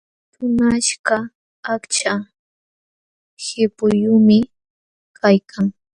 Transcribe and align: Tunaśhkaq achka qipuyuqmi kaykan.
Tunaśhkaq 0.33 1.25
achka 1.73 2.13
qipuyuqmi 3.43 4.37
kaykan. 5.17 5.65